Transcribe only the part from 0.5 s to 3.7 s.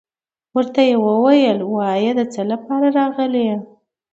ورته يې ويل وايه دڅه لپاره راغلى يي.